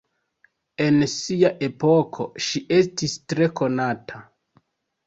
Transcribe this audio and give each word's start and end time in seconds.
En 0.85 0.97
sia 1.11 1.51
epoko 1.69 2.27
ŝi 2.47 2.63
estis 2.81 3.17
tre 3.31 3.53
konata. 3.63 4.29